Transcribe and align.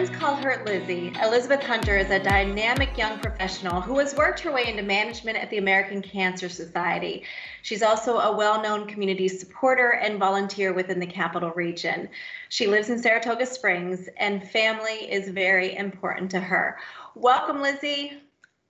friends 0.00 0.18
call 0.18 0.34
her 0.34 0.62
Lizzie, 0.64 1.12
Elizabeth 1.22 1.62
Hunter 1.62 1.94
is 1.94 2.08
a 2.08 2.18
dynamic 2.18 2.96
young 2.96 3.18
professional 3.18 3.82
who 3.82 3.98
has 3.98 4.16
worked 4.16 4.40
her 4.40 4.50
way 4.50 4.66
into 4.66 4.82
management 4.82 5.36
at 5.36 5.50
the 5.50 5.58
American 5.58 6.00
Cancer 6.00 6.48
Society. 6.48 7.22
She's 7.60 7.82
also 7.82 8.16
a 8.16 8.34
well 8.34 8.62
known 8.62 8.86
community 8.86 9.28
supporter 9.28 9.90
and 9.90 10.18
volunteer 10.18 10.72
within 10.72 11.00
the 11.00 11.06
capital 11.06 11.50
region. 11.50 12.08
She 12.48 12.66
lives 12.66 12.88
in 12.88 12.98
Saratoga 12.98 13.44
Springs, 13.44 14.08
and 14.16 14.48
family 14.48 15.12
is 15.12 15.28
very 15.28 15.76
important 15.76 16.30
to 16.30 16.40
her. 16.40 16.78
Welcome, 17.14 17.60
Lizzie. 17.60 18.22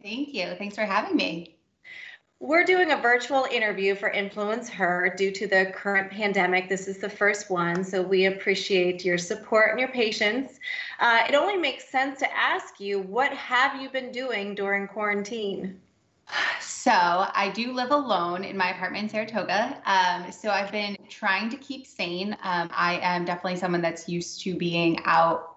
Thank 0.03 0.35
you. 0.35 0.57
Thanks 0.59 0.75
for 0.75 0.85
having 0.85 1.15
me. 1.15 1.60
We're 2.43 2.65
doing 2.65 2.91
a 2.91 2.97
virtual 2.97 3.47
interview 3.53 3.95
for 3.95 4.09
Influence 4.09 4.71
Her 4.71 5.13
due 5.15 5.31
to 5.31 5.47
the 5.47 5.73
current 5.75 6.11
pandemic. 6.11 6.71
This 6.71 6.89
is 6.89 6.97
the 6.97 7.09
first 7.11 7.51
one, 7.51 7.85
so 7.85 8.01
we 8.01 8.25
appreciate 8.25 9.05
your 9.05 9.19
support 9.19 9.73
and 9.73 9.79
your 9.79 9.91
patience. 9.91 10.59
Uh, 11.01 11.23
it 11.29 11.35
only 11.35 11.59
makes 11.59 11.87
sense 11.91 12.19
to 12.21 12.35
ask 12.35 12.81
you 12.81 12.99
what 12.99 13.31
have 13.35 13.83
you 13.83 13.91
been 13.91 14.11
doing 14.11 14.55
during 14.55 14.89
quarantine? 14.89 15.79
So, 16.63 16.91
I 16.91 17.53
do 17.55 17.75
live 17.75 17.91
alone 17.91 18.45
in 18.45 18.57
my 18.57 18.71
apartment 18.71 19.05
in 19.05 19.11
Saratoga. 19.11 19.83
Um, 19.85 20.33
so, 20.33 20.49
I've 20.49 20.73
been 20.73 20.97
trying 21.11 21.51
to 21.51 21.59
keep 21.59 21.87
sane. 21.87 22.33
Um, 22.43 22.71
I 22.73 23.01
am 23.03 23.27
definitely 23.27 23.59
someone 23.59 23.83
that's 23.83 24.09
used 24.09 24.41
to 24.45 24.57
being 24.57 24.99
out, 25.05 25.57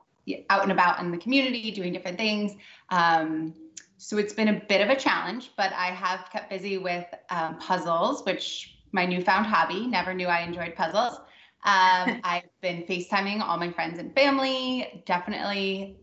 out 0.50 0.64
and 0.64 0.72
about 0.74 1.00
in 1.00 1.12
the 1.12 1.18
community, 1.18 1.72
doing 1.72 1.94
different 1.94 2.18
things. 2.18 2.58
Um, 2.90 3.54
so 4.04 4.18
it's 4.18 4.34
been 4.34 4.50
a 4.50 4.62
bit 4.68 4.82
of 4.82 4.90
a 4.90 4.98
challenge, 4.98 5.52
but 5.56 5.72
I 5.72 5.86
have 5.86 6.30
kept 6.30 6.50
busy 6.50 6.78
with 6.78 7.06
um, 7.30 7.58
puzzles, 7.58 8.26
which 8.26 8.76
my 8.92 9.06
newfound 9.06 9.46
hobby. 9.46 9.88
Never 9.88 10.14
knew 10.14 10.28
I 10.28 10.42
enjoyed 10.42 10.76
puzzles. 10.76 11.16
Um, 11.64 12.20
I've 12.26 12.50
been 12.62 12.84
FaceTiming 12.84 13.40
all 13.40 13.56
my 13.58 13.72
friends 13.72 14.00
and 14.00 14.14
family, 14.14 15.02
definitely 15.06 15.96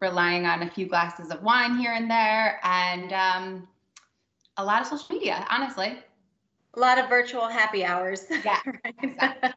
relying 0.00 0.44
on 0.44 0.64
a 0.64 0.70
few 0.70 0.86
glasses 0.86 1.30
of 1.30 1.42
wine 1.42 1.78
here 1.78 1.92
and 1.92 2.10
there, 2.10 2.60
and 2.62 3.14
um, 3.14 3.68
a 4.58 4.64
lot 4.64 4.82
of 4.82 4.86
social 4.86 5.16
media, 5.16 5.46
honestly. 5.48 5.98
A 6.74 6.78
lot 6.78 6.98
of 6.98 7.08
virtual 7.08 7.48
happy 7.48 7.86
hours. 7.86 8.26
Yeah. 8.44 8.60
right? 8.66 8.94
exactly. 9.02 9.50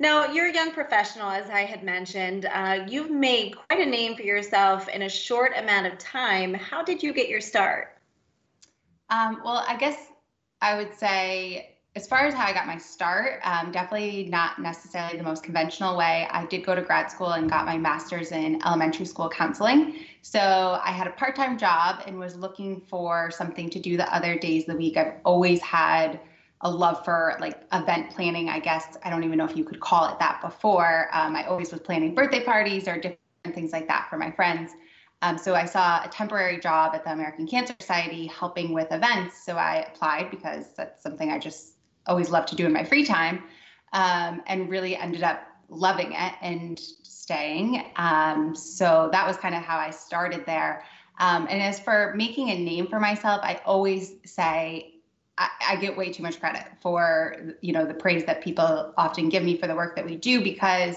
Now, 0.00 0.26
you're 0.26 0.46
a 0.46 0.54
young 0.54 0.70
professional, 0.70 1.28
as 1.28 1.50
I 1.50 1.62
had 1.62 1.82
mentioned. 1.82 2.46
Uh, 2.52 2.84
you've 2.86 3.10
made 3.10 3.56
quite 3.56 3.80
a 3.80 3.86
name 3.86 4.14
for 4.14 4.22
yourself 4.22 4.88
in 4.88 5.02
a 5.02 5.08
short 5.08 5.52
amount 5.56 5.86
of 5.86 5.98
time. 5.98 6.54
How 6.54 6.84
did 6.84 7.02
you 7.02 7.12
get 7.12 7.28
your 7.28 7.40
start? 7.40 7.98
Um, 9.10 9.40
well, 9.44 9.64
I 9.66 9.76
guess 9.76 9.96
I 10.60 10.76
would 10.76 10.96
say, 10.96 11.74
as 11.96 12.06
far 12.06 12.26
as 12.26 12.34
how 12.34 12.44
I 12.44 12.52
got 12.52 12.68
my 12.68 12.78
start, 12.78 13.40
um, 13.42 13.72
definitely 13.72 14.28
not 14.30 14.60
necessarily 14.60 15.18
the 15.18 15.24
most 15.24 15.42
conventional 15.42 15.96
way. 15.96 16.28
I 16.30 16.46
did 16.46 16.64
go 16.64 16.76
to 16.76 16.82
grad 16.82 17.10
school 17.10 17.30
and 17.30 17.50
got 17.50 17.66
my 17.66 17.76
master's 17.76 18.30
in 18.30 18.64
elementary 18.64 19.06
school 19.06 19.28
counseling. 19.28 19.96
So 20.22 20.78
I 20.80 20.92
had 20.92 21.08
a 21.08 21.10
part 21.10 21.34
time 21.34 21.58
job 21.58 22.02
and 22.06 22.20
was 22.20 22.36
looking 22.36 22.80
for 22.82 23.32
something 23.32 23.68
to 23.70 23.80
do 23.80 23.96
the 23.96 24.14
other 24.14 24.38
days 24.38 24.62
of 24.68 24.74
the 24.74 24.76
week. 24.76 24.96
I've 24.96 25.14
always 25.24 25.60
had 25.60 26.20
a 26.62 26.70
love 26.70 27.04
for 27.04 27.36
like 27.40 27.60
event 27.72 28.10
planning, 28.10 28.48
I 28.48 28.58
guess. 28.58 28.96
I 29.04 29.10
don't 29.10 29.24
even 29.24 29.38
know 29.38 29.44
if 29.44 29.56
you 29.56 29.64
could 29.64 29.80
call 29.80 30.12
it 30.12 30.18
that 30.18 30.40
before. 30.40 31.08
Um, 31.12 31.36
I 31.36 31.44
always 31.46 31.70
was 31.70 31.80
planning 31.80 32.14
birthday 32.14 32.42
parties 32.42 32.88
or 32.88 32.96
different 32.96 33.18
things 33.54 33.72
like 33.72 33.86
that 33.88 34.08
for 34.10 34.18
my 34.18 34.30
friends. 34.30 34.72
Um, 35.22 35.38
so 35.38 35.54
I 35.54 35.64
saw 35.64 36.04
a 36.04 36.08
temporary 36.08 36.60
job 36.60 36.94
at 36.94 37.04
the 37.04 37.12
American 37.12 37.46
Cancer 37.46 37.74
Society 37.80 38.26
helping 38.26 38.72
with 38.72 38.90
events. 38.92 39.44
So 39.44 39.56
I 39.56 39.86
applied 39.88 40.30
because 40.30 40.74
that's 40.76 41.02
something 41.02 41.30
I 41.30 41.38
just 41.38 41.74
always 42.06 42.30
love 42.30 42.46
to 42.46 42.56
do 42.56 42.66
in 42.66 42.72
my 42.72 42.84
free 42.84 43.04
time 43.04 43.42
um, 43.92 44.42
and 44.46 44.68
really 44.68 44.96
ended 44.96 45.22
up 45.22 45.40
loving 45.68 46.12
it 46.12 46.32
and 46.40 46.78
staying. 46.78 47.84
Um, 47.96 48.54
so 48.54 49.08
that 49.12 49.26
was 49.26 49.36
kind 49.36 49.54
of 49.54 49.62
how 49.62 49.78
I 49.78 49.90
started 49.90 50.46
there. 50.46 50.84
Um, 51.20 51.46
and 51.50 51.60
as 51.60 51.80
for 51.80 52.14
making 52.16 52.50
a 52.50 52.58
name 52.58 52.86
for 52.86 53.00
myself, 53.00 53.40
I 53.42 53.60
always 53.66 54.14
say 54.24 54.94
I, 55.38 55.76
get 55.76 55.96
way 55.96 56.12
too 56.12 56.22
much 56.22 56.40
credit 56.40 56.64
for 56.80 57.54
you 57.60 57.72
know 57.72 57.84
the 57.84 57.94
praise 57.94 58.24
that 58.24 58.42
people 58.42 58.92
often 58.96 59.28
give 59.28 59.42
me 59.42 59.56
for 59.56 59.66
the 59.66 59.74
work 59.74 59.94
that 59.96 60.04
we 60.04 60.16
do 60.16 60.42
because 60.42 60.96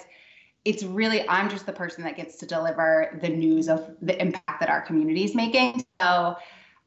it's 0.66 0.84
really 0.84 1.28
I'm 1.28 1.50
just 1.50 1.66
the 1.66 1.74
person 1.74 2.04
that 2.04 2.16
gets 2.16 2.38
to 2.38 2.46
deliver 2.46 3.20
the 3.22 3.30
news 3.30 3.68
of 3.70 3.96
the 4.02 4.20
impact 4.22 4.60
that 4.60 4.70
our 4.70 4.82
community 4.82 5.24
is 5.24 5.36
making. 5.36 5.86
So 6.00 6.36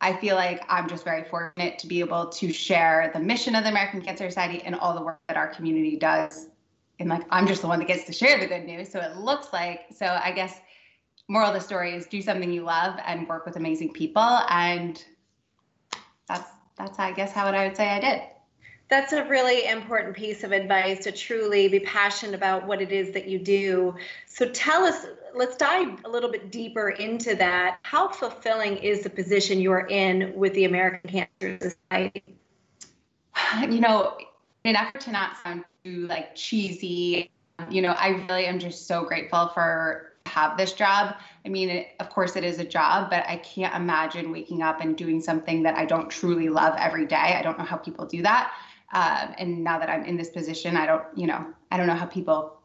I 0.00 0.12
feel 0.14 0.36
like 0.36 0.64
I'm 0.68 0.88
just 0.88 1.04
very 1.04 1.24
fortunate 1.24 1.78
to 1.78 1.86
be 1.86 2.00
able 2.00 2.28
to 2.28 2.52
share 2.52 3.10
the 3.14 3.20
mission 3.20 3.54
of 3.54 3.64
the 3.64 3.70
American 3.70 4.02
Cancer 4.02 4.28
Society 4.28 4.62
and 4.62 4.74
all 4.74 4.94
the 4.94 5.02
work 5.02 5.20
that 5.28 5.36
our 5.36 5.48
community 5.48 5.96
does. 5.96 6.48
And 6.98 7.08
like 7.08 7.24
I'm 7.30 7.46
just 7.46 7.62
the 7.62 7.68
one 7.68 7.78
that 7.80 7.88
gets 7.88 8.04
to 8.04 8.12
share 8.12 8.38
the 8.38 8.46
good 8.46 8.64
news. 8.64 8.90
So 8.90 9.00
it 9.00 9.16
looks 9.16 9.52
like 9.52 9.86
so 9.96 10.06
I 10.06 10.32
guess 10.32 10.60
moral 11.28 11.48
of 11.48 11.54
the 11.54 11.60
story 11.60 11.94
is 11.94 12.06
do 12.06 12.20
something 12.20 12.52
you 12.52 12.62
love 12.62 12.98
and 13.06 13.26
work 13.28 13.46
with 13.46 13.56
amazing 13.56 13.92
people 13.92 14.40
and 14.50 15.02
that's 16.28 16.50
that's 16.76 16.98
I 16.98 17.12
guess 17.12 17.32
how 17.32 17.46
I 17.46 17.66
would 17.66 17.76
say 17.76 17.88
I 17.88 18.00
did. 18.00 18.22
That's 18.90 19.12
a 19.12 19.24
really 19.24 19.66
important 19.66 20.14
piece 20.14 20.44
of 20.44 20.52
advice 20.52 21.04
to 21.04 21.12
truly 21.12 21.68
be 21.68 21.80
passionate 21.80 22.34
about 22.34 22.66
what 22.66 22.82
it 22.82 22.92
is 22.92 23.12
that 23.12 23.26
you 23.26 23.38
do. 23.38 23.94
So 24.26 24.50
tell 24.50 24.84
us, 24.84 25.06
let's 25.34 25.56
dive 25.56 26.04
a 26.04 26.08
little 26.08 26.30
bit 26.30 26.52
deeper 26.52 26.90
into 26.90 27.34
that. 27.36 27.78
How 27.82 28.08
fulfilling 28.08 28.76
is 28.76 29.02
the 29.02 29.10
position 29.10 29.60
you're 29.60 29.86
in 29.86 30.34
with 30.36 30.52
the 30.52 30.66
American 30.66 31.10
Cancer 31.10 31.58
Society? 31.70 32.22
You 33.62 33.80
know, 33.80 34.18
in 34.64 34.76
an 34.76 34.76
effort 34.76 35.00
to 35.02 35.12
not 35.12 35.38
sound 35.42 35.64
too 35.82 36.06
like 36.06 36.34
cheesy, 36.34 37.30
you 37.70 37.82
know, 37.82 37.92
I 37.92 38.08
really 38.28 38.46
am 38.46 38.58
just 38.58 38.86
so 38.86 39.04
grateful 39.04 39.48
for 39.48 40.13
have 40.26 40.56
this 40.56 40.72
job. 40.72 41.16
I 41.44 41.48
mean, 41.48 41.68
it, 41.68 41.88
of 42.00 42.08
course, 42.10 42.36
it 42.36 42.44
is 42.44 42.58
a 42.58 42.64
job, 42.64 43.10
but 43.10 43.24
I 43.28 43.36
can't 43.36 43.74
imagine 43.74 44.32
waking 44.32 44.62
up 44.62 44.80
and 44.80 44.96
doing 44.96 45.20
something 45.20 45.62
that 45.62 45.76
I 45.76 45.84
don't 45.84 46.10
truly 46.10 46.48
love 46.48 46.74
every 46.78 47.06
day. 47.06 47.34
I 47.38 47.42
don't 47.42 47.58
know 47.58 47.64
how 47.64 47.76
people 47.76 48.06
do 48.06 48.22
that. 48.22 48.52
Um, 48.92 49.34
and 49.38 49.64
now 49.64 49.78
that 49.78 49.90
I'm 49.90 50.04
in 50.04 50.16
this 50.16 50.30
position, 50.30 50.76
I 50.76 50.86
don't, 50.86 51.04
you 51.16 51.26
know, 51.26 51.46
I 51.70 51.76
don't 51.76 51.86
know 51.86 51.94
how 51.94 52.06
people 52.06 52.60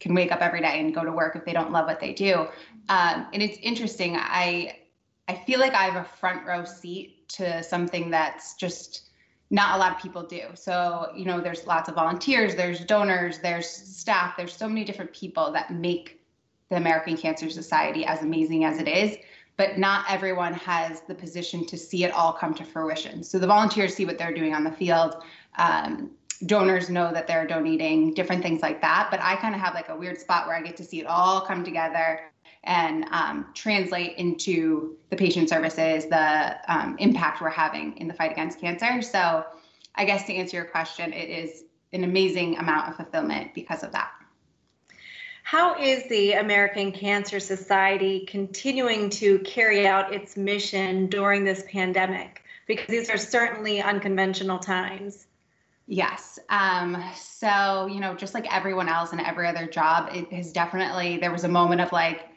can 0.00 0.14
wake 0.14 0.32
up 0.32 0.40
every 0.40 0.60
day 0.60 0.80
and 0.80 0.94
go 0.94 1.04
to 1.04 1.12
work 1.12 1.36
if 1.36 1.44
they 1.44 1.52
don't 1.52 1.70
love 1.70 1.86
what 1.86 2.00
they 2.00 2.12
do. 2.12 2.46
Um, 2.88 3.26
and 3.32 3.42
it's 3.42 3.58
interesting. 3.58 4.16
I 4.16 4.76
I 5.28 5.34
feel 5.46 5.60
like 5.60 5.74
I 5.74 5.84
have 5.84 5.96
a 5.96 6.08
front 6.18 6.44
row 6.44 6.64
seat 6.64 7.28
to 7.28 7.62
something 7.62 8.10
that's 8.10 8.54
just 8.54 9.10
not 9.50 9.76
a 9.76 9.78
lot 9.78 9.92
of 9.94 10.02
people 10.02 10.22
do. 10.22 10.42
So, 10.54 11.12
you 11.14 11.24
know, 11.24 11.40
there's 11.40 11.66
lots 11.66 11.88
of 11.88 11.94
volunteers, 11.94 12.56
there's 12.56 12.84
donors, 12.84 13.38
there's 13.38 13.68
staff, 13.68 14.36
there's 14.36 14.54
so 14.54 14.68
many 14.68 14.84
different 14.84 15.12
people 15.12 15.52
that 15.52 15.72
make 15.72 16.19
the 16.70 16.76
American 16.76 17.16
Cancer 17.16 17.50
Society, 17.50 18.04
as 18.04 18.22
amazing 18.22 18.64
as 18.64 18.78
it 18.78 18.88
is, 18.88 19.16
but 19.56 19.76
not 19.76 20.06
everyone 20.08 20.54
has 20.54 21.02
the 21.02 21.14
position 21.14 21.66
to 21.66 21.76
see 21.76 22.04
it 22.04 22.12
all 22.12 22.32
come 22.32 22.54
to 22.54 22.64
fruition. 22.64 23.22
So 23.22 23.38
the 23.38 23.46
volunteers 23.46 23.94
see 23.94 24.06
what 24.06 24.16
they're 24.16 24.32
doing 24.32 24.54
on 24.54 24.64
the 24.64 24.72
field. 24.72 25.22
Um, 25.58 26.12
donors 26.46 26.88
know 26.88 27.12
that 27.12 27.26
they're 27.26 27.46
donating 27.46 28.14
different 28.14 28.42
things 28.42 28.62
like 28.62 28.80
that 28.80 29.08
but 29.10 29.20
i 29.20 29.36
kind 29.36 29.54
of 29.54 29.60
have 29.60 29.74
like 29.74 29.90
a 29.90 29.96
weird 29.96 30.18
spot 30.18 30.46
where 30.46 30.56
i 30.56 30.62
get 30.62 30.74
to 30.76 30.84
see 30.84 30.98
it 30.98 31.06
all 31.06 31.42
come 31.42 31.62
together 31.62 32.20
and 32.64 33.06
um, 33.10 33.46
translate 33.54 34.16
into 34.16 34.96
the 35.10 35.16
patient 35.16 35.48
services 35.48 36.06
the 36.06 36.56
um, 36.72 36.96
impact 36.98 37.42
we're 37.42 37.50
having 37.50 37.96
in 37.98 38.08
the 38.08 38.14
fight 38.14 38.32
against 38.32 38.58
cancer 38.58 39.02
so 39.02 39.44
i 39.96 40.04
guess 40.04 40.24
to 40.24 40.34
answer 40.34 40.56
your 40.56 40.64
question 40.64 41.12
it 41.12 41.28
is 41.28 41.64
an 41.92 42.04
amazing 42.04 42.56
amount 42.56 42.88
of 42.88 42.96
fulfillment 42.96 43.52
because 43.54 43.82
of 43.82 43.92
that 43.92 44.10
how 45.50 45.74
is 45.74 46.08
the 46.08 46.34
American 46.34 46.92
Cancer 46.92 47.40
Society 47.40 48.24
continuing 48.26 49.10
to 49.10 49.40
carry 49.40 49.84
out 49.84 50.14
its 50.14 50.36
mission 50.36 51.08
during 51.08 51.42
this 51.42 51.64
pandemic? 51.66 52.44
Because 52.68 52.86
these 52.86 53.10
are 53.10 53.18
certainly 53.18 53.82
unconventional 53.82 54.60
times. 54.60 55.26
Yes. 55.88 56.38
Um, 56.50 57.02
so, 57.16 57.86
you 57.86 57.98
know, 57.98 58.14
just 58.14 58.32
like 58.32 58.46
everyone 58.54 58.88
else 58.88 59.10
and 59.10 59.20
every 59.20 59.48
other 59.48 59.66
job, 59.66 60.10
it 60.14 60.32
has 60.32 60.52
definitely, 60.52 61.16
there 61.16 61.32
was 61.32 61.42
a 61.42 61.48
moment 61.48 61.80
of 61.80 61.90
like, 61.90 62.28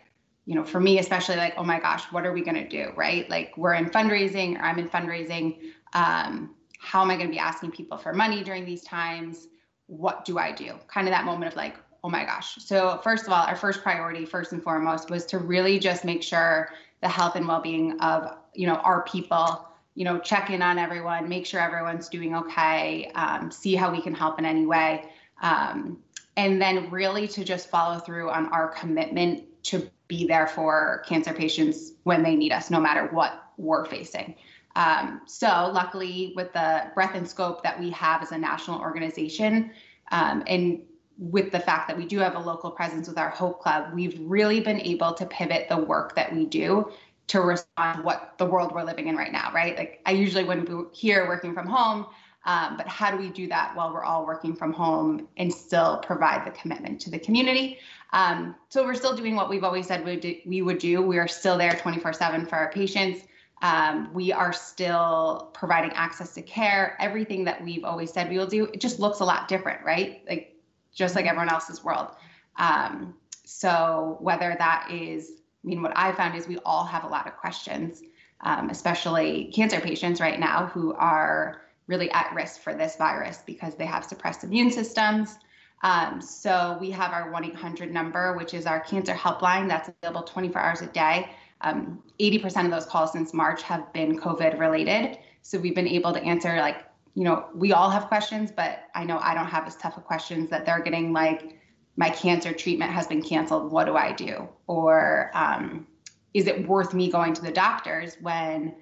you 0.48 0.56
know, 0.56 0.64
for 0.64 0.80
me, 0.80 0.98
especially 0.98 1.36
like, 1.36 1.54
oh 1.56 1.64
my 1.64 1.80
gosh, 1.80 2.06
what 2.06 2.26
are 2.26 2.34
we 2.34 2.42
going 2.42 2.56
to 2.56 2.68
do? 2.68 2.94
Right. 2.96 3.30
Like, 3.30 3.56
we're 3.58 3.76
in 3.76 3.92
fundraising, 3.92 4.58
or 4.58 4.64
I'm 4.64 4.80
in 4.80 4.90
fundraising. 4.90 5.60
Um, 5.94 6.56
how 6.80 7.04
am 7.04 7.12
I 7.12 7.16
going 7.18 7.28
to 7.28 7.32
be 7.32 7.38
asking 7.38 7.74
people 7.74 8.00
for 8.00 8.12
money 8.12 8.44
during 8.44 8.66
these 8.66 8.82
times? 8.82 9.50
What 9.86 10.26
do 10.26 10.40
I 10.40 10.52
do? 10.52 10.80
Kind 10.88 11.08
of 11.08 11.12
that 11.12 11.26
moment 11.26 11.52
of 11.52 11.56
like, 11.56 11.76
oh 12.04 12.10
my 12.10 12.26
gosh. 12.26 12.56
So, 12.56 13.00
first 13.04 13.26
of 13.26 13.34
all, 13.34 13.46
our 13.46 13.56
first 13.56 13.82
priority, 13.82 14.26
first 14.26 14.52
and 14.52 14.62
foremost, 14.62 15.10
was 15.10 15.26
to 15.28 15.38
really 15.40 15.80
just 15.80 16.04
make 16.04 16.22
sure 16.22 16.70
the 17.02 17.08
health 17.08 17.36
and 17.36 17.48
well-being 17.48 18.00
of 18.00 18.38
you 18.54 18.68
know 18.68 18.76
our 18.76 19.04
people. 19.04 19.68
You 19.96 20.06
know, 20.06 20.20
check 20.20 20.50
in 20.50 20.64
on 20.64 20.80
everyone, 20.80 21.30
make 21.30 21.46
sure 21.46 21.60
everyone's 21.60 22.10
doing 22.10 22.36
okay, 22.36 23.12
um, 23.14 23.52
see 23.52 23.76
how 23.76 23.92
we 23.92 24.02
can 24.02 24.14
help 24.14 24.40
in 24.40 24.46
any 24.46 24.66
way, 24.66 25.06
um, 25.42 26.00
and 26.36 26.60
then 26.60 26.90
really 26.90 27.28
to 27.28 27.44
just 27.44 27.70
follow 27.70 28.00
through 28.00 28.32
on 28.32 28.48
our 28.48 28.70
commitment 28.70 29.44
to 29.66 29.88
be 30.08 30.26
there 30.26 30.48
for 30.48 31.04
cancer 31.08 31.32
patients 31.32 31.92
when 32.04 32.24
they 32.24 32.36
need 32.36 32.52
us, 32.52 32.72
no 32.72 32.80
matter 32.80 33.08
what 33.12 33.52
we're 33.58 33.86
facing. 33.86 34.36
Um, 34.76 35.22
so, 35.28 35.48
luckily, 35.72 36.34
with 36.36 36.52
the 36.54 36.92
breadth 36.96 37.16
and 37.16 37.28
scope 37.28 37.62
that 37.62 37.80
we 37.80 37.92
have 37.92 38.24
as 38.24 38.32
a 38.32 38.38
national 38.38 38.80
organization, 38.80 39.72
um, 40.12 40.44
and 40.48 40.82
with 41.18 41.52
the 41.52 41.60
fact 41.60 41.88
that 41.88 41.98
we 41.98 42.06
do 42.06 42.20
have 42.20 42.36
a 42.36 42.40
local 42.40 42.72
presence 42.72 43.08
with 43.08 43.18
our 43.18 43.30
Hope 43.30 43.62
Club, 43.62 43.94
we've 43.94 44.20
really 44.22 44.60
been 44.60 44.82
able 44.82 45.14
to 45.14 45.26
pivot 45.26 45.68
the 45.70 45.78
work 45.78 46.16
that 46.16 46.34
we 46.34 46.46
do 46.46 46.92
to 47.28 47.42
respond 47.42 48.04
what 48.04 48.34
the 48.38 48.46
world 48.46 48.74
we're 48.74 48.84
living 48.84 49.08
in 49.08 49.16
right 49.16 49.32
now, 49.32 49.52
right? 49.54 49.78
Like 49.78 50.02
I 50.06 50.12
usually 50.12 50.44
wouldn't 50.44 50.68
be 50.68 50.98
here 50.98 51.28
working 51.28 51.54
from 51.54 51.68
home, 51.68 52.08
um, 52.46 52.76
but 52.78 52.88
how 52.88 53.12
do 53.12 53.18
we 53.18 53.30
do 53.30 53.48
that 53.48 53.76
while 53.76 53.94
we're 53.94 54.04
all 54.04 54.26
working 54.26 54.56
from 54.56 54.74
home 54.74 55.28
and 55.38 55.54
still 55.54 55.98
provide 56.00 56.46
the 56.46 56.52
commitment 56.52 57.00
to 57.02 57.10
the 57.10 57.20
community? 57.20 57.80
Um, 58.12 58.56
so 58.70 58.84
we're 58.84 58.96
still 58.96 59.16
doing 59.16 59.36
what 59.36 59.50
we've 59.50 59.64
always 59.64 59.88
said 59.88 60.06
we, 60.06 60.18
do, 60.18 60.36
we 60.46 60.62
would 60.62 60.80
do. 60.80 61.02
We 61.02 61.18
are 61.18 61.28
still 61.28 61.58
there 61.58 61.72
24/7 61.72 62.48
for 62.50 62.56
our 62.56 62.72
patients. 62.72 63.26
Um, 63.62 64.14
we 64.14 64.34
are 64.34 64.52
still 64.52 65.50
providing 65.54 65.92
access 65.94 66.34
to 66.34 66.42
care. 66.42 66.98
Everything 67.00 67.46
that 67.46 67.64
we've 67.64 67.86
always 67.86 68.12
said 68.12 68.30
we 68.30 68.38
will 68.38 68.46
do, 68.46 68.66
it 68.66 68.82
just 68.82 69.00
looks 69.00 69.22
a 69.22 69.26
lot 69.26 69.48
different, 69.48 69.86
right? 69.86 70.22
Like 70.28 70.53
just 70.94 71.16
like 71.16 71.26
everyone 71.26 71.50
else's 71.50 71.84
world. 71.84 72.10
Um, 72.58 73.16
so 73.46 74.18
whether 74.20 74.56
that 74.58 74.90
is, 74.92 75.32
I 75.64 75.68
mean, 75.68 75.82
what 75.82 75.94
I 75.96 76.12
found 76.14 76.36
is 76.36 76.48
we 76.48 76.58
all 76.66 76.86
have 76.86 77.04
a 77.04 77.08
lot 77.08 77.28
of 77.28 77.36
questions, 77.38 78.02
um, 78.42 78.70
especially 78.70 79.52
cancer 79.54 79.80
patients 79.80 80.22
right 80.22 80.40
now 80.40 80.68
who 80.68 80.94
are 80.94 81.62
really 81.88 82.10
at 82.12 82.34
risk 82.34 82.62
for 82.62 82.74
this 82.74 82.96
virus 82.96 83.40
because 83.46 83.76
they 83.76 83.86
have 83.86 84.06
suppressed 84.06 84.44
immune 84.44 84.72
systems. 84.72 85.38
Um, 85.84 86.22
so 86.22 86.78
we 86.80 86.92
have 86.92 87.12
our 87.12 87.30
1 87.32 87.44
800 87.46 87.92
number, 87.92 88.38
which 88.38 88.54
is 88.54 88.66
our 88.66 88.80
cancer 88.80 89.14
helpline 89.14 89.68
that's 89.68 89.90
available 89.90 90.24
24 90.24 90.62
hours 90.62 90.82
a 90.82 90.88
day. 90.88 91.30
Um, 91.62 92.02
80% 92.20 92.66
of 92.66 92.72
those 92.72 92.86
calls 92.86 93.12
since 93.12 93.34
March 93.34 93.64
have 93.64 93.92
been 93.94 94.18
COVID 94.18 94.60
related. 94.60 95.18
So 95.42 95.58
we've 95.58 95.76
been 95.76 95.88
able 95.88 96.14
to 96.14 96.24
answer 96.24 96.58
like, 96.58 96.86
you 97.16 97.24
know, 97.24 97.48
we 97.54 97.74
all 97.74 97.90
have 97.90 98.08
questions, 98.08 98.52
but 98.52 98.86
I 98.96 99.04
know 99.04 99.20
I 99.20 99.34
don't 99.34 99.48
have 99.48 99.68
as 99.68 99.76
tough 99.76 99.98
of 99.98 100.06
questions 100.06 100.50
that 100.50 100.66
they're 100.66 100.82
getting 100.82 101.14
like, 101.14 101.60
my 101.96 102.10
cancer 102.10 102.54
treatment 102.54 102.92
has 102.92 103.06
been 103.06 103.22
canceled. 103.22 103.72
What 103.72 103.86
do 103.86 103.96
I 103.96 104.14
do? 104.14 104.50
Or 104.66 105.30
um, 105.36 105.86
is 106.34 106.48
it 106.48 106.68
worth 106.68 106.94
me 106.94 107.12
going 107.12 107.34
to 107.34 107.42
the 107.42 107.52
doctors 107.52 108.18
when 108.22 108.76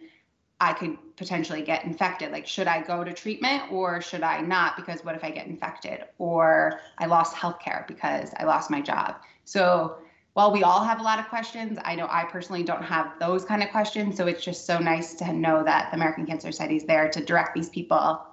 I 0.62 0.72
could 0.74 0.98
potentially 1.18 1.62
get 1.62 1.83
infected? 1.83 2.31
Like, 2.31 2.48
should 2.48 2.68
I 2.68 2.81
go 2.81 3.04
to 3.04 3.12
treatment 3.12 3.69
or 3.69 4.00
should 4.00 4.24
I 4.24 4.39
not? 4.39 4.78
Because 4.78 5.04
what 5.04 5.16
if 5.16 5.25
I 5.25 5.31
get 5.31 5.48
infected? 5.48 6.06
Or 6.19 6.80
I 7.00 7.07
lost 7.07 7.36
healthcare 7.36 7.86
because 7.86 8.31
I 8.38 8.45
lost 8.45 8.72
my 8.72 8.80
job. 8.80 9.16
So 9.44 9.98
while 10.33 10.51
we 10.51 10.63
all 10.63 10.83
have 10.83 11.00
a 11.00 11.04
lot 11.04 11.19
of 11.19 11.28
questions, 11.28 11.78
I 11.83 11.95
know 11.95 12.07
I 12.10 12.24
personally 12.24 12.63
don't 12.63 12.83
have 12.83 13.19
those 13.19 13.44
kind 13.44 13.62
of 13.62 13.69
questions. 13.69 14.16
So 14.16 14.28
it's 14.28 14.44
just 14.44 14.66
so 14.66 14.80
nice 14.80 15.13
to 15.16 15.33
know 15.33 15.63
that 15.63 15.92
the 15.92 15.98
American 15.98 16.25
Cancer 16.25 16.51
Society 16.51 16.78
is 16.78 16.86
there 16.86 17.10
to 17.10 17.24
direct 17.24 17.54
these 17.54 17.69
people 17.69 18.25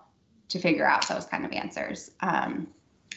to 0.49 0.59
figure 0.59 0.87
out 0.87 1.07
those 1.09 1.27
kind 1.27 1.45
of 1.45 1.53
answers. 1.53 2.13
Um, 2.21 2.69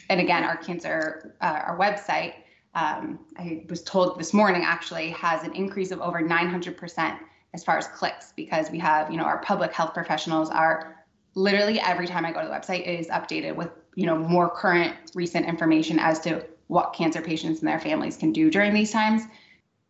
and 0.08 0.20
again, 0.20 0.42
our 0.42 0.56
cancer, 0.56 1.36
uh, 1.40 1.62
our 1.66 1.78
website, 1.78 2.34
um, 2.74 3.20
I 3.38 3.64
was 3.68 3.82
told 3.82 4.18
this 4.18 4.34
morning 4.34 4.62
actually 4.64 5.10
has 5.10 5.44
an 5.44 5.54
increase 5.54 5.90
of 5.90 6.00
over 6.00 6.20
900% 6.20 7.18
as 7.54 7.62
far 7.62 7.78
as 7.78 7.86
clicks 7.88 8.32
because 8.34 8.70
we 8.70 8.78
have, 8.78 9.10
you 9.10 9.16
know, 9.16 9.24
our 9.24 9.42
public 9.42 9.72
health 9.72 9.94
professionals 9.94 10.50
are 10.50 11.04
literally 11.34 11.78
every 11.80 12.06
time 12.06 12.24
I 12.24 12.32
go 12.32 12.40
to 12.40 12.48
the 12.48 12.52
website 12.52 12.80
it 12.80 12.98
is 12.98 13.08
updated 13.08 13.54
with, 13.54 13.70
you 13.94 14.06
know, 14.06 14.18
more 14.18 14.50
current 14.50 14.96
recent 15.14 15.46
information 15.46 15.98
as 15.98 16.18
to 16.20 16.44
what 16.72 16.94
cancer 16.94 17.20
patients 17.20 17.60
and 17.60 17.68
their 17.68 17.78
families 17.78 18.16
can 18.16 18.32
do 18.32 18.50
during 18.50 18.72
these 18.72 18.90
times. 18.90 19.24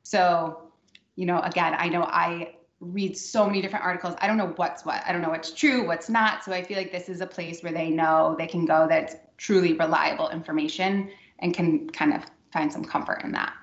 So, 0.03 0.73
you 1.15 1.27
know, 1.27 1.41
again, 1.41 1.75
I 1.79 1.89
know 1.89 2.03
I 2.03 2.57
read 2.81 3.17
so 3.17 3.47
many 3.47 3.63
different 3.63 3.85
articles. 3.85 4.17
I 4.21 4.27
don't 4.27 4.37
know 4.37 4.53
what's 4.57 4.85
what. 4.85 5.03
I 5.07 5.13
don't 5.13 5.23
know 5.23 5.31
what's 5.31 5.53
true, 5.53 5.87
what's 5.87 6.09
not. 6.09 6.43
So 6.43 6.53
I 6.53 6.63
feel 6.63 6.77
like 6.77 6.91
this 6.91 7.09
is 7.09 7.21
a 7.21 7.27
place 7.27 7.63
where 7.63 7.73
they 7.73 7.89
know 7.89 8.35
they 8.37 8.49
can 8.49 8.65
go 8.65 8.89
that's 8.89 9.15
truly 9.37 9.75
reliable 9.75 10.29
information 10.31 11.11
and 11.39 11.55
can 11.55 11.89
kind 11.91 12.13
of 12.13 12.25
find 12.53 12.73
some 12.73 12.85
comfort 12.85 13.23
in 13.23 13.31
that. 13.33 13.55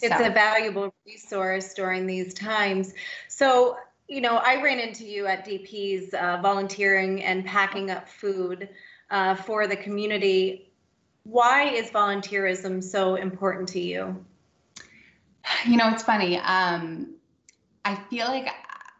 It's 0.00 0.16
so. 0.16 0.26
a 0.26 0.30
valuable 0.30 0.94
resource 1.04 1.74
during 1.74 2.06
these 2.06 2.34
times. 2.34 2.94
So, 3.28 3.76
you 4.08 4.20
know, 4.20 4.36
I 4.36 4.62
ran 4.62 4.78
into 4.78 5.04
you 5.04 5.26
at 5.26 5.44
DP's 5.44 6.14
uh, 6.14 6.38
volunteering 6.40 7.22
and 7.24 7.44
packing 7.44 7.90
up 7.90 8.08
food 8.08 8.68
uh, 9.10 9.34
for 9.34 9.66
the 9.66 9.76
community 9.76 10.71
why 11.24 11.64
is 11.64 11.90
volunteerism 11.90 12.82
so 12.82 13.14
important 13.14 13.68
to 13.70 13.80
you? 13.80 14.24
You 15.66 15.76
know, 15.76 15.88
it's 15.90 16.02
funny. 16.02 16.38
Um, 16.38 17.14
I 17.84 17.96
feel 18.10 18.26
like 18.26 18.48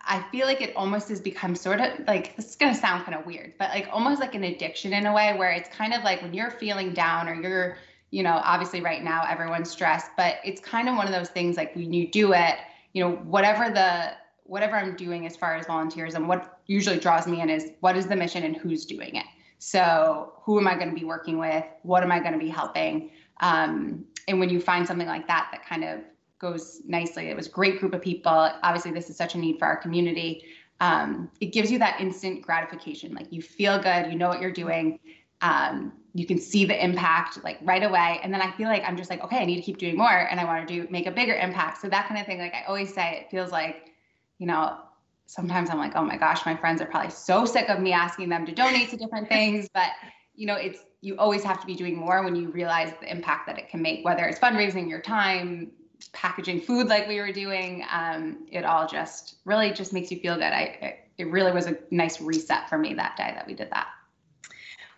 I 0.04 0.24
feel 0.30 0.46
like 0.46 0.60
it 0.60 0.74
almost 0.74 1.08
has 1.08 1.20
become 1.20 1.54
sort 1.54 1.80
of 1.80 2.06
like 2.06 2.34
this 2.36 2.50
is 2.50 2.56
gonna 2.56 2.74
sound 2.74 3.04
kind 3.04 3.16
of 3.16 3.24
weird, 3.24 3.54
but 3.58 3.70
like 3.70 3.88
almost 3.92 4.20
like 4.20 4.34
an 4.34 4.44
addiction 4.44 4.92
in 4.92 5.06
a 5.06 5.14
way 5.14 5.34
where 5.36 5.50
it's 5.52 5.68
kind 5.68 5.94
of 5.94 6.02
like 6.02 6.20
when 6.22 6.34
you're 6.34 6.50
feeling 6.50 6.92
down 6.92 7.28
or 7.28 7.34
you're, 7.34 7.78
you 8.10 8.22
know, 8.22 8.40
obviously 8.44 8.80
right 8.80 9.02
now 9.02 9.24
everyone's 9.28 9.70
stressed, 9.70 10.10
but 10.16 10.36
it's 10.44 10.60
kind 10.60 10.88
of 10.88 10.96
one 10.96 11.06
of 11.06 11.12
those 11.12 11.30
things 11.30 11.56
like 11.56 11.74
when 11.76 11.92
you 11.92 12.08
do 12.08 12.32
it, 12.32 12.56
you 12.92 13.04
know, 13.04 13.12
whatever 13.12 13.70
the 13.70 14.12
whatever 14.44 14.76
I'm 14.76 14.96
doing 14.96 15.24
as 15.26 15.36
far 15.36 15.54
as 15.54 15.66
volunteerism, 15.66 16.26
what 16.26 16.60
usually 16.66 16.98
draws 16.98 17.26
me 17.26 17.40
in 17.40 17.48
is 17.48 17.70
what 17.80 17.96
is 17.96 18.06
the 18.06 18.16
mission 18.16 18.42
and 18.42 18.56
who's 18.56 18.84
doing 18.84 19.16
it. 19.16 19.26
So, 19.64 20.32
who 20.42 20.58
am 20.58 20.66
I 20.66 20.74
going 20.74 20.88
to 20.88 20.94
be 20.94 21.04
working 21.04 21.38
with? 21.38 21.64
What 21.84 22.02
am 22.02 22.10
I 22.10 22.18
going 22.18 22.32
to 22.32 22.38
be 22.38 22.48
helping? 22.48 23.12
Um, 23.40 24.04
and 24.26 24.40
when 24.40 24.48
you 24.48 24.60
find 24.60 24.84
something 24.84 25.06
like 25.06 25.28
that, 25.28 25.50
that 25.52 25.64
kind 25.64 25.84
of 25.84 26.00
goes 26.40 26.80
nicely. 26.84 27.28
It 27.28 27.36
was 27.36 27.46
a 27.46 27.50
great 27.50 27.78
group 27.78 27.94
of 27.94 28.02
people. 28.02 28.50
Obviously, 28.64 28.90
this 28.90 29.08
is 29.08 29.16
such 29.16 29.36
a 29.36 29.38
need 29.38 29.60
for 29.60 29.66
our 29.66 29.76
community. 29.76 30.42
Um, 30.80 31.30
it 31.40 31.52
gives 31.52 31.70
you 31.70 31.78
that 31.78 32.00
instant 32.00 32.42
gratification. 32.42 33.14
Like 33.14 33.32
you 33.32 33.40
feel 33.40 33.80
good, 33.80 34.10
you 34.10 34.18
know 34.18 34.28
what 34.28 34.40
you're 34.40 34.50
doing. 34.50 34.98
Um, 35.42 35.92
you 36.12 36.26
can 36.26 36.40
see 36.40 36.64
the 36.64 36.84
impact 36.84 37.44
like 37.44 37.58
right 37.62 37.84
away. 37.84 38.18
And 38.24 38.34
then 38.34 38.42
I 38.42 38.50
feel 38.50 38.66
like 38.66 38.82
I'm 38.84 38.96
just 38.96 39.10
like, 39.10 39.22
okay, 39.22 39.38
I 39.38 39.44
need 39.44 39.54
to 39.56 39.62
keep 39.62 39.78
doing 39.78 39.96
more 39.96 40.28
and 40.28 40.40
I 40.40 40.44
want 40.44 40.66
to 40.66 40.74
do 40.74 40.88
make 40.90 41.06
a 41.06 41.12
bigger 41.12 41.36
impact. 41.36 41.80
So 41.80 41.88
that 41.88 42.08
kind 42.08 42.20
of 42.20 42.26
thing, 42.26 42.40
like 42.40 42.52
I 42.52 42.64
always 42.64 42.92
say, 42.92 43.20
it 43.20 43.30
feels 43.30 43.52
like, 43.52 43.92
you 44.40 44.48
know, 44.48 44.76
sometimes 45.26 45.70
I'm 45.70 45.78
like, 45.78 45.92
oh 45.94 46.04
my 46.04 46.16
gosh, 46.16 46.44
my 46.44 46.56
friends 46.56 46.80
are 46.80 46.86
probably 46.86 47.10
so 47.10 47.44
sick 47.44 47.68
of 47.68 47.80
me 47.80 47.92
asking 47.92 48.28
them 48.28 48.44
to 48.46 48.52
donate 48.52 48.90
to 48.90 48.96
different 48.96 49.28
things. 49.30 49.68
But 49.72 49.90
you 50.34 50.46
know, 50.46 50.56
it's 50.56 50.80
you 51.00 51.16
always 51.18 51.42
have 51.42 51.60
to 51.60 51.66
be 51.66 51.74
doing 51.74 51.96
more 51.96 52.22
when 52.22 52.36
you 52.36 52.50
realize 52.50 52.92
the 53.00 53.10
impact 53.10 53.46
that 53.46 53.58
it 53.58 53.68
can 53.68 53.82
make, 53.82 54.04
whether 54.04 54.24
it's 54.24 54.38
fundraising 54.38 54.88
your 54.88 55.00
time, 55.00 55.72
packaging 56.12 56.60
food 56.60 56.88
like 56.88 57.08
we 57.08 57.20
were 57.20 57.32
doing. 57.32 57.84
Um, 57.90 58.46
it 58.50 58.64
all 58.64 58.86
just 58.86 59.36
really 59.44 59.72
just 59.72 59.92
makes 59.92 60.10
you 60.10 60.18
feel 60.20 60.34
good. 60.34 60.44
I 60.44 60.78
it, 60.80 60.98
it 61.18 61.30
really 61.30 61.52
was 61.52 61.66
a 61.66 61.76
nice 61.90 62.20
reset 62.20 62.68
for 62.68 62.78
me 62.78 62.94
that 62.94 63.16
day 63.16 63.32
that 63.34 63.46
we 63.46 63.54
did 63.54 63.70
that. 63.70 63.88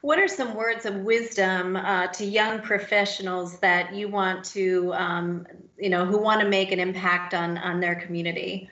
What 0.02 0.18
are 0.18 0.28
some 0.28 0.54
words 0.54 0.84
of 0.84 0.96
wisdom 0.96 1.76
uh, 1.76 2.08
to 2.08 2.26
young 2.26 2.60
professionals 2.60 3.58
that 3.60 3.94
you 3.94 4.06
want 4.08 4.44
to, 4.46 4.92
um, 4.92 5.46
you 5.78 5.88
know, 5.88 6.04
who 6.04 6.18
want 6.18 6.42
to 6.42 6.48
make 6.48 6.72
an 6.72 6.78
impact 6.78 7.32
on 7.32 7.56
on 7.58 7.80
their 7.80 7.94
community? 7.94 8.68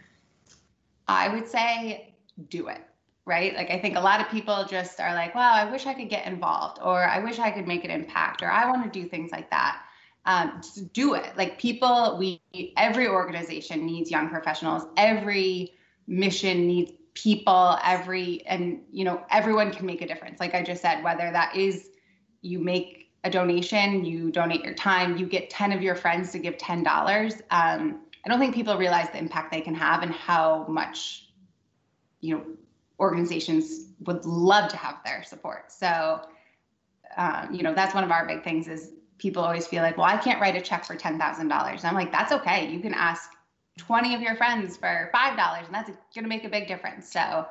I 1.09 1.28
would 1.28 1.49
say 1.49 2.14
do 2.49 2.68
it, 2.68 2.80
right? 3.25 3.54
Like 3.54 3.71
I 3.71 3.78
think 3.78 3.97
a 3.97 4.00
lot 4.00 4.21
of 4.21 4.28
people 4.28 4.64
just 4.68 5.00
are 5.00 5.14
like, 5.14 5.35
wow, 5.35 5.52
I 5.52 5.71
wish 5.71 5.87
I 5.87 5.94
could 5.94 6.09
get 6.09 6.26
involved, 6.26 6.78
or 6.82 7.04
I 7.04 7.18
wish 7.18 7.38
I 7.38 7.50
could 7.50 7.66
make 7.66 7.85
an 7.85 7.90
impact, 7.90 8.42
or 8.42 8.50
I 8.50 8.68
want 8.71 8.90
to 8.90 9.00
do 9.00 9.09
things 9.09 9.30
like 9.32 9.50
that. 9.50 9.82
Um, 10.25 10.61
just 10.62 10.92
do 10.92 11.14
it. 11.14 11.37
Like 11.37 11.59
people, 11.59 12.16
we 12.18 12.40
every 12.76 13.09
organization 13.09 13.85
needs 13.85 14.11
young 14.11 14.28
professionals. 14.28 14.85
Every 14.97 15.73
mission 16.06 16.66
needs 16.66 16.92
people. 17.14 17.78
Every 17.85 18.44
and 18.47 18.80
you 18.92 19.04
know 19.04 19.23
everyone 19.30 19.73
can 19.73 19.87
make 19.87 20.00
a 20.00 20.06
difference. 20.06 20.40
Like 20.40 20.54
I 20.54 20.62
just 20.62 20.82
said, 20.82 21.02
whether 21.02 21.30
that 21.30 21.56
is 21.56 21.88
you 22.40 22.59
make 22.59 23.11
a 23.25 23.30
donation, 23.30 24.04
you 24.04 24.30
donate 24.30 24.64
your 24.64 24.75
time, 24.75 25.16
you 25.16 25.26
get 25.26 25.50
ten 25.50 25.73
of 25.73 25.82
your 25.82 25.94
friends 25.94 26.32
to 26.32 26.38
give 26.38 26.59
ten 26.59 26.82
dollars. 26.82 27.35
Um, 27.50 28.00
I 28.25 28.29
don't 28.29 28.38
think 28.38 28.55
people 28.55 28.76
realize 28.76 29.09
the 29.11 29.19
impact 29.19 29.50
they 29.50 29.61
can 29.61 29.75
have 29.75 30.02
and 30.02 30.12
how 30.12 30.67
much, 30.69 31.29
you 32.21 32.37
know, 32.37 32.45
organizations 33.00 33.87
would 34.05 34.25
love 34.25 34.71
to 34.71 34.76
have 34.76 34.99
their 35.05 35.25
support. 35.25 35.73
So, 35.73 36.23
um, 37.17 37.52
you 37.52 37.62
know, 37.62 37.75
that's 37.75 37.95
one 37.95 38.05
of 38.05 38.11
our 38.11 38.26
big 38.26 38.45
things 38.45 38.69
is 38.69 38.93
people 39.19 39.43
always 39.43 39.67
feel 39.67 39.83
like, 39.83 39.97
well, 39.97 40.07
I 40.07 40.17
can't 40.17 40.41
write 40.41 40.57
a 40.57 40.61
check 40.61 40.85
for 40.85 40.95
ten 40.95 41.19
thousand 41.19 41.49
dollars. 41.49 41.85
I'm 41.85 41.95
like, 41.95 42.12
that's 42.12 42.33
okay. 42.33 42.69
You 42.69 42.81
can 42.81 42.95
ask 42.95 43.31
20 43.79 44.14
of 44.14 44.21
your 44.21 44.37
friends 44.37 44.76
for 44.76 45.09
five 45.12 45.37
dollars, 45.37 45.67
and 45.67 45.75
that's 45.75 45.91
going 46.14 46.25
to 46.25 46.29
make 46.29 46.45
a 46.45 46.49
big 46.49 46.69
difference. 46.69 47.11
So, 47.11 47.47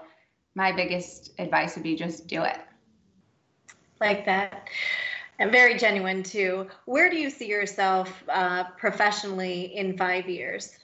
my 0.55 0.71
biggest 0.71 1.31
advice 1.37 1.75
would 1.75 1.83
be 1.83 1.95
just 1.95 2.27
do 2.27 2.43
it. 2.43 2.59
Like 3.99 4.25
that 4.25 4.67
and 5.41 5.51
very 5.51 5.75
genuine 5.75 6.21
too. 6.21 6.67
Where 6.85 7.09
do 7.09 7.17
you 7.17 7.31
see 7.31 7.47
yourself 7.47 8.23
uh, 8.29 8.65
professionally 8.77 9.75
in 9.75 9.97
five 9.97 10.29
years? 10.29 10.77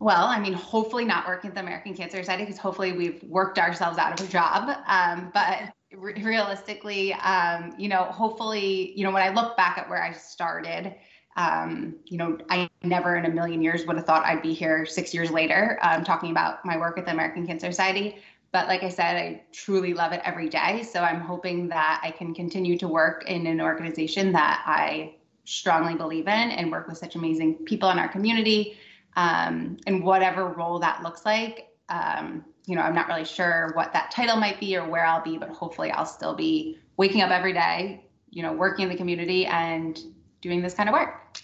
Well, 0.00 0.26
I 0.26 0.40
mean, 0.40 0.52
hopefully 0.52 1.04
not 1.04 1.28
working 1.28 1.50
at 1.50 1.54
the 1.54 1.60
American 1.60 1.94
Cancer 1.94 2.18
Society 2.18 2.42
because 2.42 2.58
hopefully 2.58 2.90
we've 2.90 3.22
worked 3.22 3.60
ourselves 3.60 3.96
out 3.96 4.20
of 4.20 4.28
a 4.28 4.28
job. 4.28 4.76
Um, 4.88 5.30
but 5.32 5.72
re- 5.96 6.20
realistically, 6.20 7.14
um, 7.14 7.72
you 7.78 7.88
know, 7.88 8.02
hopefully, 8.02 8.92
you 8.96 9.04
know, 9.04 9.12
when 9.12 9.22
I 9.22 9.28
look 9.28 9.56
back 9.56 9.78
at 9.78 9.88
where 9.88 10.02
I 10.02 10.10
started, 10.12 10.92
um, 11.36 11.94
you 12.06 12.18
know, 12.18 12.36
I 12.50 12.68
never 12.82 13.14
in 13.14 13.24
a 13.24 13.30
million 13.30 13.62
years 13.62 13.86
would 13.86 13.96
have 13.96 14.04
thought 14.04 14.24
I'd 14.24 14.42
be 14.42 14.52
here 14.52 14.84
six 14.84 15.14
years 15.14 15.30
later 15.30 15.78
um, 15.82 16.02
talking 16.02 16.32
about 16.32 16.64
my 16.64 16.76
work 16.76 16.98
at 16.98 17.06
the 17.06 17.12
American 17.12 17.46
Cancer 17.46 17.70
Society. 17.70 18.16
But 18.52 18.68
like 18.68 18.82
I 18.82 18.90
said, 18.90 19.16
I 19.16 19.42
truly 19.50 19.94
love 19.94 20.12
it 20.12 20.20
every 20.24 20.48
day. 20.48 20.82
So 20.82 21.00
I'm 21.00 21.20
hoping 21.20 21.68
that 21.68 22.00
I 22.04 22.10
can 22.10 22.34
continue 22.34 22.76
to 22.78 22.86
work 22.86 23.24
in 23.26 23.46
an 23.46 23.60
organization 23.60 24.30
that 24.32 24.62
I 24.66 25.14
strongly 25.44 25.94
believe 25.94 26.28
in 26.28 26.50
and 26.50 26.70
work 26.70 26.86
with 26.86 26.98
such 26.98 27.16
amazing 27.16 27.64
people 27.64 27.90
in 27.90 27.98
our 27.98 28.08
community 28.08 28.76
um, 29.16 29.78
and 29.86 30.04
whatever 30.04 30.48
role 30.48 30.78
that 30.80 31.02
looks 31.02 31.24
like. 31.24 31.68
Um, 31.88 32.44
you 32.66 32.76
know, 32.76 32.82
I'm 32.82 32.94
not 32.94 33.08
really 33.08 33.24
sure 33.24 33.72
what 33.74 33.92
that 33.94 34.10
title 34.10 34.36
might 34.36 34.60
be 34.60 34.76
or 34.76 34.88
where 34.88 35.04
I'll 35.04 35.24
be, 35.24 35.38
but 35.38 35.48
hopefully 35.48 35.90
I'll 35.90 36.06
still 36.06 36.34
be 36.34 36.78
waking 36.98 37.22
up 37.22 37.30
every 37.30 37.54
day, 37.54 38.04
you 38.30 38.42
know, 38.42 38.52
working 38.52 38.84
in 38.84 38.88
the 38.90 38.96
community 38.96 39.46
and 39.46 39.98
doing 40.42 40.60
this 40.60 40.74
kind 40.74 40.88
of 40.88 40.92
work. 40.92 41.40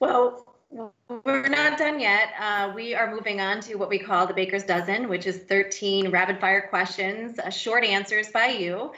Well, 0.00 0.49
we're 0.70 1.48
not 1.48 1.78
done 1.78 1.98
yet. 1.98 2.32
Uh, 2.38 2.72
we 2.74 2.94
are 2.94 3.10
moving 3.10 3.40
on 3.40 3.60
to 3.60 3.74
what 3.74 3.88
we 3.88 3.98
call 3.98 4.26
the 4.26 4.34
Baker's 4.34 4.62
Dozen, 4.62 5.08
which 5.08 5.26
is 5.26 5.38
13 5.38 6.10
rapid 6.10 6.40
fire 6.40 6.68
questions, 6.68 7.38
uh, 7.38 7.50
short 7.50 7.84
answers 7.84 8.28
by 8.28 8.46
you. 8.46 8.92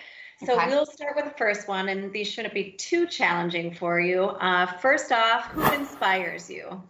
So 0.45 0.57
okay. 0.57 0.69
we'll 0.69 0.87
start 0.87 1.15
with 1.17 1.25
the 1.25 1.39
first 1.39 1.69
one, 1.69 1.89
and 1.89 2.13
these 2.13 2.29
shouldn't 2.29 2.53
be 2.53 2.73
too 2.73 3.07
challenging 3.07 3.73
for 3.75 4.01
you. 4.01 4.25
Uh, 4.25 4.67
first 4.79 5.13
off, 5.13 5.45
who 5.47 5.63
inspires 5.73 6.51
you? 6.51 6.83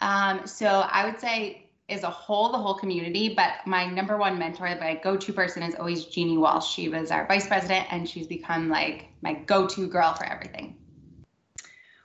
Um, 0.00 0.46
so 0.46 0.66
I 0.90 1.06
would 1.06 1.20
say, 1.20 1.66
as 1.88 2.02
a 2.02 2.10
whole, 2.10 2.50
the 2.50 2.58
whole 2.58 2.74
community, 2.74 3.34
but 3.34 3.52
my 3.66 3.86
number 3.86 4.16
one 4.16 4.38
mentor, 4.38 4.76
my 4.80 4.98
go 5.02 5.16
to 5.16 5.32
person 5.32 5.62
is 5.62 5.74
always 5.76 6.06
Jeannie 6.06 6.38
Walsh. 6.38 6.68
She 6.74 6.88
was 6.88 7.10
our 7.10 7.26
vice 7.26 7.46
president, 7.46 7.86
and 7.90 8.08
she's 8.08 8.26
become 8.26 8.68
like 8.68 9.06
my 9.22 9.34
go 9.34 9.66
to 9.68 9.86
girl 9.86 10.12
for 10.14 10.24
everything. 10.24 10.76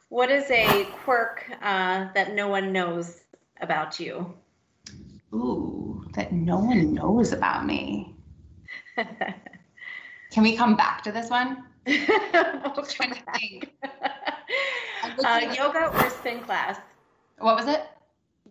What 0.10 0.32
is 0.32 0.50
a 0.50 0.86
quirk 1.04 1.46
uh, 1.62 2.08
that 2.16 2.34
no 2.34 2.48
one 2.48 2.74
knows 2.74 3.22
about 3.62 4.00
you? 4.00 4.34
Ooh, 5.34 6.04
that 6.16 6.34
no 6.34 6.58
one 6.58 6.96
knows 6.96 7.32
about 7.32 7.68
me. 7.68 8.16
Can 10.32 10.44
we 10.44 10.56
come 10.56 10.75
back 10.75 11.04
to 11.04 11.12
this 11.12 11.30
one? 11.30 11.63
we'll 11.86 11.98
come 11.98 13.13
back. 13.24 13.70
uh, 15.24 15.54
yoga 15.56 15.92
or 15.94 16.10
spin 16.10 16.39
class? 16.39 16.80
What 17.38 17.56
was 17.56 17.68
it? 17.68 17.84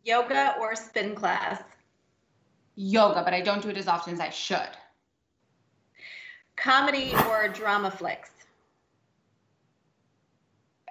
Yoga 0.05 0.55
or 0.61 0.77
spin 0.77 1.17
class? 1.17 1.61
Yoga, 2.77 3.25
but 3.25 3.35
I 3.35 3.41
don't 3.41 3.63
do 3.63 3.71
it 3.71 3.77
as 3.77 3.89
often 3.89 4.15
as 4.15 4.21
I 4.21 4.31
should. 4.31 4.71
Comedy 6.55 7.13
or 7.29 7.49
drama 7.49 7.91
flicks? 7.91 8.31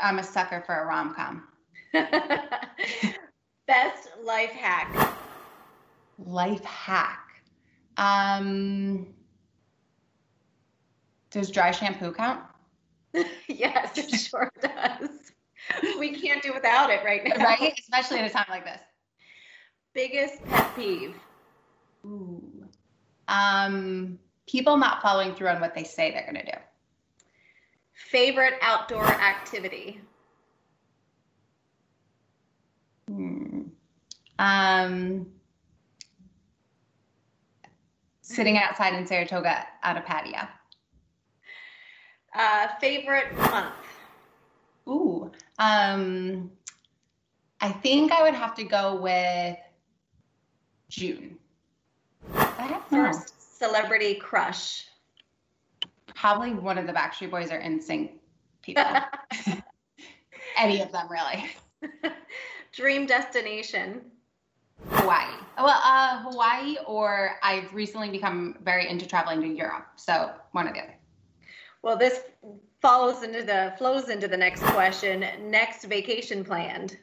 I'm 0.02 0.20
a 0.20 0.24
sucker 0.24 0.64
for 0.66 0.76
a 0.76 0.86
rom 0.86 1.14
com. 1.14 1.48
Best 3.68 4.10
life 4.24 4.52
hack. 4.52 5.16
Life 6.18 6.64
hack. 6.64 7.28
Um, 7.98 9.08
does 11.32 11.52
dry 11.52 11.72
shampoo 11.72 12.12
count? 12.12 12.42
yes, 13.48 13.98
it 13.98 14.10
sure 14.20 14.52
does. 14.62 15.10
We 16.00 16.14
can't 16.20 16.42
do 16.42 16.54
without 16.54 16.90
it 16.90 17.04
right 17.04 17.22
now. 17.26 17.44
Right? 17.44 17.74
Especially 17.78 18.20
at 18.20 18.30
a 18.30 18.34
time 18.34 18.46
like 18.50 18.64
this. 18.64 18.80
Biggest 19.94 20.44
pet 20.46 20.76
peeve. 20.76 21.16
Ooh. 22.06 22.42
Um, 23.28 24.20
people 24.48 24.78
not 24.78 25.02
following 25.02 25.34
through 25.36 25.50
on 25.50 25.60
what 25.60 25.76
they 25.76 25.84
say 25.84 26.12
they're 26.12 26.32
going 26.32 26.46
to 26.46 26.52
do. 26.52 26.58
Favorite 27.98 28.54
outdoor 28.62 29.06
activity? 29.06 30.00
Hmm. 33.10 33.64
Um, 34.40 35.26
sitting 38.22 38.58
outside 38.58 38.94
in 38.94 39.06
Saratoga 39.08 39.66
at 39.82 39.98
a 39.98 40.02
patio. 40.02 40.48
Uh, 42.36 42.68
favorite 42.80 43.36
month? 43.36 43.74
Ooh, 44.88 45.32
um, 45.58 46.52
I 47.60 47.72
think 47.72 48.12
I 48.12 48.22
would 48.22 48.36
have 48.36 48.54
to 48.56 48.64
go 48.64 48.96
with 49.02 49.58
June. 50.88 51.38
First 52.90 53.58
celebrity 53.58 54.16
crush? 54.16 54.88
Probably 56.18 56.54
one 56.54 56.80
of 56.80 56.88
the 56.88 56.94
Backstreet 56.94 57.30
Boys 57.30 57.52
or 57.52 57.62
NSYNC 57.62 58.10
people. 58.64 58.84
Any 60.58 60.82
of 60.82 60.92
them, 60.92 61.08
really. 61.12 61.46
Dream 62.74 63.06
destination? 63.06 64.02
Hawaii. 64.90 65.32
Well, 65.58 65.80
uh, 65.84 66.24
Hawaii, 66.24 66.78
or 66.88 67.36
I've 67.44 67.72
recently 67.72 68.10
become 68.10 68.58
very 68.64 68.90
into 68.90 69.08
traveling 69.08 69.42
to 69.42 69.48
Europe. 69.48 69.86
So 69.96 70.32
one 70.54 70.68
or 70.68 70.74
the 70.74 70.80
other. 70.80 70.96
Well, 71.84 71.98
this 71.98 72.22
follows 72.82 73.22
into 73.22 73.44
the 73.44 73.76
flows 73.78 74.10
into 74.10 74.28
the 74.28 74.38
next 74.38 74.64
question. 74.64 75.24
Next 75.44 75.86
vacation 75.86 76.44
planned. 76.44 76.98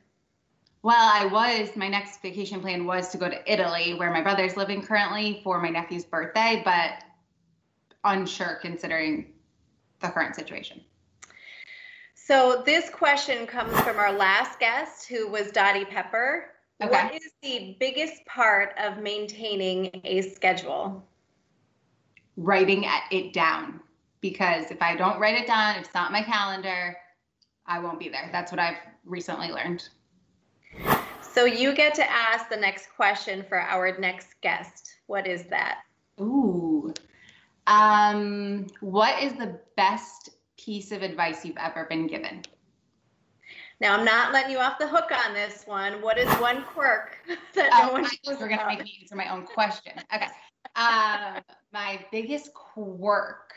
Well, 0.82 1.10
I 1.14 1.26
was 1.26 1.76
my 1.76 1.88
next 1.88 2.20
vacation 2.20 2.60
plan 2.60 2.84
was 2.84 3.10
to 3.10 3.18
go 3.18 3.28
to 3.28 3.52
Italy, 3.52 3.94
where 3.94 4.10
my 4.10 4.22
brother's 4.22 4.56
living 4.56 4.82
currently 4.82 5.40
for 5.44 5.60
my 5.60 5.70
nephew's 5.70 6.04
birthday, 6.04 6.62
but 6.64 7.04
unsure 8.04 8.58
considering 8.60 9.32
the 10.00 10.08
current 10.08 10.36
situation. 10.36 10.80
So 12.14 12.62
this 12.64 12.88
question 12.88 13.46
comes 13.46 13.78
from 13.80 13.98
our 13.98 14.12
last 14.12 14.58
guest, 14.58 15.08
who 15.08 15.28
was 15.28 15.50
Dottie 15.50 15.84
Pepper. 15.84 16.46
Okay. 16.82 16.90
What 16.90 17.14
is 17.14 17.32
the 17.42 17.76
biggest 17.78 18.24
part 18.26 18.74
of 18.82 18.98
maintaining 18.98 19.90
a 20.04 20.22
schedule? 20.22 21.06
Writing 22.36 22.84
it 23.10 23.32
down 23.32 23.80
because 24.20 24.70
if 24.70 24.80
I 24.80 24.96
don't 24.96 25.20
write 25.20 25.38
it 25.38 25.46
down, 25.46 25.76
if 25.76 25.84
it's 25.84 25.94
not 25.94 26.10
my 26.10 26.22
calendar, 26.22 26.96
I 27.66 27.78
won't 27.78 27.98
be 28.00 28.08
there. 28.08 28.30
That's 28.32 28.50
what 28.50 28.58
I've 28.58 28.78
recently 29.04 29.48
learned. 29.48 29.86
So 31.20 31.44
you 31.44 31.74
get 31.74 31.94
to 31.96 32.10
ask 32.10 32.48
the 32.48 32.56
next 32.56 32.88
question 32.96 33.44
for 33.46 33.60
our 33.60 33.98
next 33.98 34.40
guest. 34.40 34.94
What 35.08 35.26
is 35.26 35.44
that? 35.44 35.80
Ooh. 36.20 36.94
Um, 37.66 38.66
what 38.80 39.22
is 39.22 39.32
the 39.34 39.58
best 39.76 40.30
piece 40.58 40.92
of 40.92 41.02
advice 41.02 41.44
you've 41.44 41.56
ever 41.56 41.86
been 41.86 42.06
given? 42.06 42.42
Now 43.80 43.96
I'm 43.96 44.04
not 44.04 44.32
letting 44.32 44.52
you 44.52 44.58
off 44.58 44.78
the 44.78 44.86
hook 44.86 45.10
on 45.26 45.34
this 45.34 45.64
one. 45.66 46.00
What 46.00 46.18
is 46.18 46.28
one 46.36 46.64
quirk 46.64 47.18
that 47.54 47.70
oh, 47.72 47.86
no 47.86 47.92
one 47.92 48.02
knows? 48.02 48.40
We're 48.40 48.48
gonna 48.48 48.66
make 48.66 48.82
me 48.82 48.98
answer 49.00 49.16
my 49.16 49.32
own 49.32 49.44
question. 49.44 49.92
Okay. 50.14 50.26
Um, 50.76 51.42
my 51.72 52.04
biggest 52.10 52.54
quirk 52.54 53.52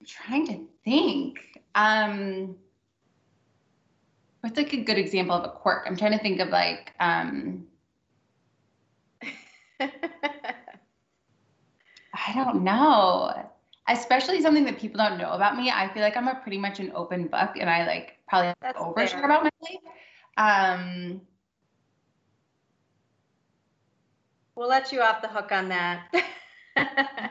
I'm 0.00 0.06
trying 0.06 0.46
to 0.48 0.66
think. 0.84 1.38
Um, 1.74 2.56
what's 4.40 4.56
like 4.56 4.72
a 4.72 4.82
good 4.82 4.98
example 4.98 5.36
of 5.36 5.44
a 5.44 5.50
quirk? 5.50 5.84
I'm 5.86 5.96
trying 5.96 6.12
to 6.12 6.18
think 6.18 6.40
of 6.40 6.48
like 6.48 6.92
um, 6.98 7.66
I 12.26 12.32
don't 12.34 12.62
know. 12.62 13.32
Especially 13.88 14.40
something 14.40 14.64
that 14.64 14.78
people 14.78 14.98
don't 14.98 15.18
know 15.18 15.32
about 15.32 15.56
me. 15.56 15.70
I 15.70 15.92
feel 15.92 16.02
like 16.02 16.16
I'm 16.16 16.28
a 16.28 16.36
pretty 16.36 16.58
much 16.58 16.78
an 16.78 16.92
open 16.94 17.26
book 17.26 17.50
and 17.58 17.68
I 17.68 17.86
like 17.86 18.18
probably 18.28 18.52
overshare 18.62 19.24
about 19.24 19.42
my 19.42 19.50
life. 19.60 19.80
Um, 20.36 21.20
we'll 24.54 24.68
let 24.68 24.92
you 24.92 25.02
off 25.02 25.20
the 25.20 25.28
hook 25.28 25.50
on 25.50 25.68
that. 25.70 26.06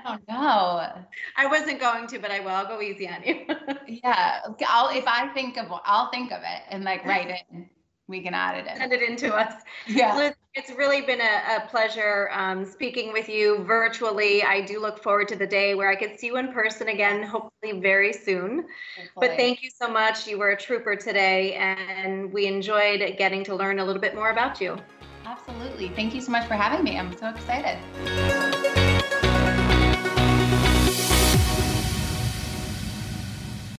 oh 0.05 0.17
no. 0.29 1.05
I 1.37 1.47
wasn't 1.47 1.79
going 1.79 2.07
to, 2.07 2.19
but 2.19 2.31
I 2.31 2.41
will. 2.41 2.49
I'll 2.49 2.67
go 2.67 2.81
easy 2.81 3.07
on 3.07 3.23
you. 3.23 3.45
yeah. 4.03 4.41
I'll 4.67 4.89
if 4.89 5.05
I 5.07 5.29
think 5.33 5.57
of 5.57 5.67
I'll 5.85 6.11
think 6.11 6.31
of 6.31 6.41
it 6.41 6.61
and 6.69 6.83
like 6.83 7.05
write 7.05 7.29
it. 7.29 7.65
We 8.11 8.21
can 8.21 8.33
add 8.33 8.57
it 8.57 8.69
in. 8.69 8.77
Send 8.77 8.93
it 8.93 9.01
into 9.01 9.33
us. 9.33 9.53
Yeah. 9.87 10.15
Liz, 10.15 10.33
it's 10.53 10.69
really 10.71 11.01
been 11.01 11.21
a, 11.21 11.57
a 11.57 11.67
pleasure 11.69 12.29
um, 12.33 12.65
speaking 12.65 13.13
with 13.13 13.29
you 13.29 13.63
virtually. 13.63 14.43
I 14.43 14.61
do 14.61 14.79
look 14.79 15.01
forward 15.01 15.29
to 15.29 15.35
the 15.35 15.47
day 15.47 15.75
where 15.75 15.89
I 15.89 15.95
could 15.95 16.19
see 16.19 16.27
you 16.27 16.37
in 16.37 16.51
person 16.51 16.89
again, 16.89 17.23
hopefully 17.23 17.79
very 17.79 18.13
soon. 18.13 18.65
Hopefully. 18.97 19.07
But 19.15 19.37
thank 19.37 19.63
you 19.63 19.69
so 19.69 19.87
much. 19.87 20.27
You 20.27 20.37
were 20.37 20.51
a 20.51 20.57
trooper 20.57 20.95
today, 20.95 21.53
and 21.53 22.31
we 22.31 22.45
enjoyed 22.45 23.15
getting 23.17 23.43
to 23.45 23.55
learn 23.55 23.79
a 23.79 23.85
little 23.85 24.01
bit 24.01 24.13
more 24.13 24.29
about 24.29 24.59
you. 24.59 24.77
Absolutely. 25.25 25.89
Thank 25.89 26.13
you 26.13 26.21
so 26.21 26.31
much 26.31 26.47
for 26.47 26.55
having 26.55 26.83
me. 26.83 26.99
I'm 26.99 27.15
so 27.17 27.29
excited. 27.29 28.50